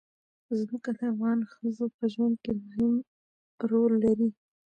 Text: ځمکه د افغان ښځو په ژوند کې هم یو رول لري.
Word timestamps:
ځمکه 0.59 0.89
د 0.97 0.99
افغان 1.11 1.39
ښځو 1.53 1.85
په 1.97 2.03
ژوند 2.13 2.35
کې 2.43 2.51
هم 2.73 2.93
یو 3.01 3.67
رول 3.71 3.93
لري. 4.05 4.29